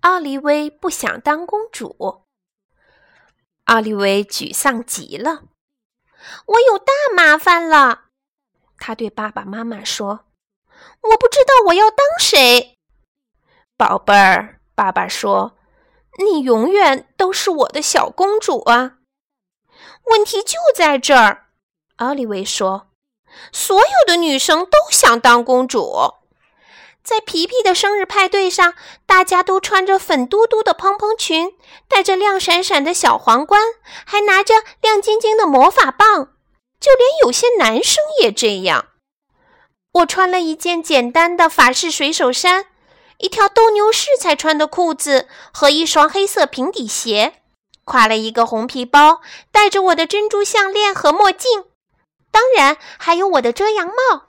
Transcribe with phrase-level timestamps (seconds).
[0.00, 2.24] 奥利薇不想当公主。
[3.64, 5.42] 奥利薇沮丧极了，
[6.46, 8.04] 我有大麻烦了。
[8.78, 10.24] 他对爸爸妈妈说
[11.02, 12.78] ：“我不知道我要当谁。”
[13.76, 15.58] 宝贝儿，爸爸说
[16.24, 18.98] ：“你永远都是我的小公主啊。”
[20.10, 21.48] 问题就在这儿，
[21.96, 22.90] 奥利维说
[23.52, 26.14] ：“所有的女生都想当公主。”
[27.08, 28.74] 在皮皮的生日派对上，
[29.06, 31.54] 大家都穿着粉嘟嘟的蓬蓬裙，
[31.88, 33.62] 戴着亮闪闪的小皇冠，
[34.04, 36.34] 还拿着亮晶晶的魔法棒。
[36.78, 38.88] 就连有些男生也这样。
[39.92, 42.66] 我穿了一件简单的法式水手衫，
[43.16, 47.40] 一条斗牛士才穿的裤子和一双黑色平底鞋，
[47.86, 51.64] 挎了一个红皮包，戴着我的珍珠项链和墨镜，
[52.30, 54.27] 当然还有我的遮阳帽。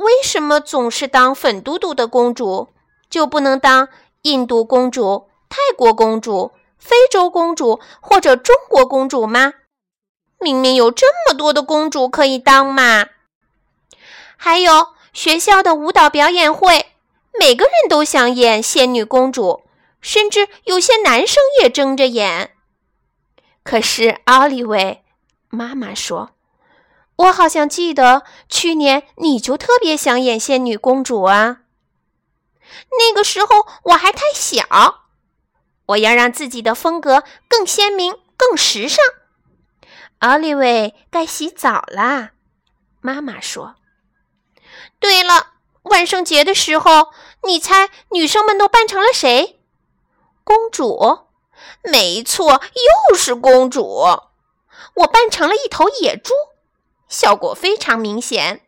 [0.00, 2.68] 为什么总是当粉嘟嘟的公主，
[3.10, 3.88] 就不能当
[4.22, 9.52] 印度公主、泰国公主、非洲公主或者中国公主吗？
[10.38, 13.08] 明明有这么多的公主可以当嘛！
[14.38, 16.86] 还有学校的舞蹈表演会，
[17.38, 19.64] 每个人都想演仙女公主，
[20.00, 22.52] 甚至有些男生也争着演。
[23.62, 25.04] 可是奥利维
[25.50, 26.30] 妈妈说
[27.20, 31.58] ：“我好像记得去年你就特别想演仙女公主啊。
[32.98, 35.04] 那个时候我还太小，
[35.86, 39.04] 我要让自己的风格更鲜明、更时尚。”
[40.20, 42.30] 奥利维该洗澡啦，
[43.00, 43.74] 妈妈说。
[44.98, 47.12] 对了，万圣节的时候，
[47.42, 49.60] 你猜女生们都扮成了谁？
[50.42, 51.26] 公主？
[51.82, 52.62] 没错，
[53.10, 53.84] 又是公主。
[54.94, 56.32] 我扮成了一头野猪，
[57.10, 58.62] 效果非常明显。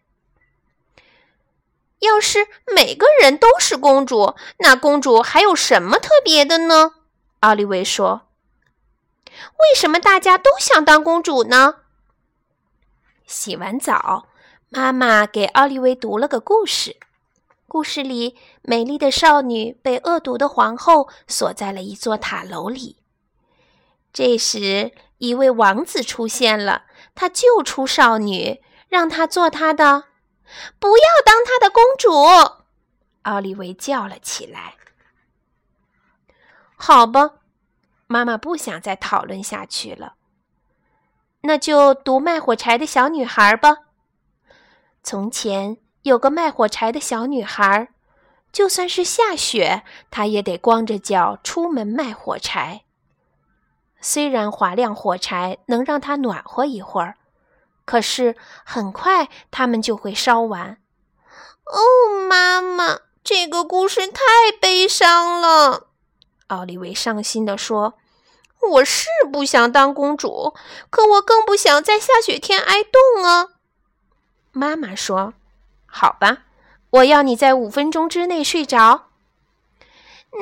[2.00, 6.92] 要是每个人都是公主，那公主还有什么特别的呢？
[7.40, 8.28] 奥利维说。
[9.30, 11.76] 为什么大家都想当公主呢？
[13.24, 14.26] 洗完澡，
[14.68, 16.96] 妈妈给奥利维读了个故事。
[17.68, 22.98] 故事里，美丽的少女被恶毒的皇后锁在了一座塔楼里。
[24.12, 26.82] 这时，一位王子出现了，
[27.14, 30.06] 他救出少女，让她做他的，
[30.80, 32.12] 不要当他的公主。
[33.22, 34.74] 奥利维叫了起来
[36.74, 37.34] ：“好吧。”
[38.08, 40.14] 妈妈不想再讨论下去了，
[41.42, 43.76] 那就读卖火柴的小女孩吧。
[45.04, 47.88] 从前有个卖火柴的小女孩，
[48.50, 52.82] 就算是下雪，她也得光着脚出门卖火柴。
[54.02, 57.16] 虽然划亮火柴能让它暖和一会儿，
[57.86, 60.76] 可是很快它们就会烧完。
[61.64, 64.22] 哦，妈妈，这个故事太
[64.60, 65.86] 悲伤了。
[66.48, 67.94] 奥利维伤心地说。
[68.70, 70.54] 我是不想当公主，
[70.88, 73.48] 可我更不想在下雪天挨冻啊。
[74.52, 75.34] 妈妈说
[75.84, 76.44] ：“好吧，
[76.90, 79.08] 我要你在五分钟之内睡着。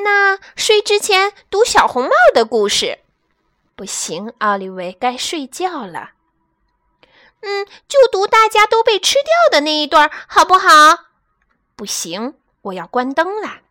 [0.04, 2.98] 那睡之前读小红帽的故事，
[3.80, 6.10] 不行，奥利维该睡觉了。
[7.40, 10.68] 嗯，就读大家都被吃掉的那一段，好不好？
[11.76, 13.62] 不行，我要关灯啦。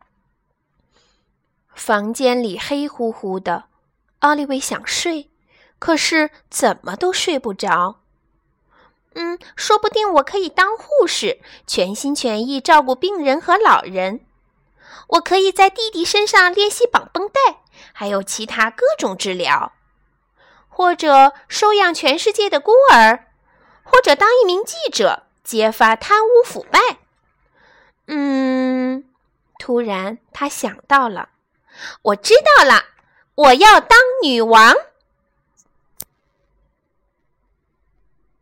[1.75, 3.65] 房间里黑乎乎的。”
[4.21, 5.29] 奥利维想睡，
[5.77, 7.99] 可是怎么都睡不着。
[9.13, 14.25] 嗯，说不定我可以当护士，全心全意照顾病人和老人。
[15.09, 17.59] 我可以在弟弟身上练习绑绷带，
[17.93, 19.71] 还有其他各种治疗，
[20.79, 23.25] 或者收养全世界的孤儿，
[23.83, 26.79] 或者当一名记者，揭发贪污腐败。
[28.07, 29.03] 嗯，
[29.59, 31.31] 突然他想到了，
[32.01, 32.85] 我知道了。
[33.35, 34.73] 我要当女王。